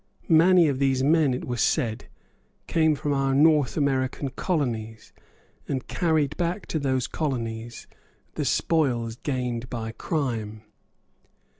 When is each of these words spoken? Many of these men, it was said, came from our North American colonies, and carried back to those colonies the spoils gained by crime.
Many 0.29 0.67
of 0.67 0.79
these 0.79 1.03
men, 1.03 1.31
it 1.31 1.45
was 1.45 1.61
said, 1.61 2.05
came 2.65 2.95
from 2.95 3.13
our 3.13 3.35
North 3.35 3.77
American 3.77 4.29
colonies, 4.29 5.13
and 5.67 5.85
carried 5.87 6.35
back 6.37 6.65
to 6.69 6.79
those 6.79 7.05
colonies 7.05 7.85
the 8.33 8.43
spoils 8.45 9.15
gained 9.17 9.69
by 9.69 9.91
crime. 9.91 10.63